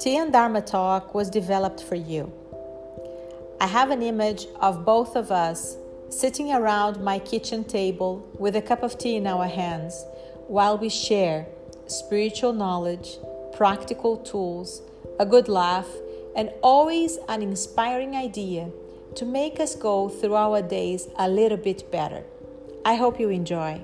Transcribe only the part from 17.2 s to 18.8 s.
an inspiring idea